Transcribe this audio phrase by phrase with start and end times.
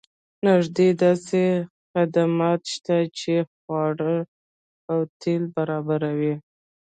[0.47, 1.43] نږدې داسې
[1.91, 4.15] خدمات شته چې خواړه
[4.91, 6.35] او تیل برابروي